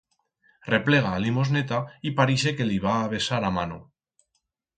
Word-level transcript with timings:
Replega 0.69 1.11
a 1.17 1.19
limosneta 1.25 1.81
y 2.07 2.13
parixe 2.21 2.55
que 2.61 2.67
li 2.71 2.79
va 2.87 2.95
a 2.95 3.05
besar 3.13 3.43
a 3.53 3.53
mano. 3.61 3.79